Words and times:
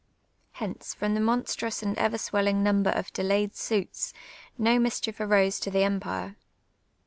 Hence, 0.53 0.95
from 0.95 1.13
the 1.13 1.19
monstrous 1.19 1.83
and 1.83 1.95
ever 1.99 2.17
swelling 2.17 2.63
number 2.63 2.89
of 2.89 3.13
delayed 3.13 3.55
suits, 3.55 4.13
no 4.57 4.79
mischief 4.79 5.19
arose 5.19 5.59
to 5.59 5.69
the 5.69 5.81
emjiire. 5.83 6.37